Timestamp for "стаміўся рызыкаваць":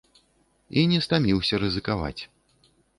1.07-2.19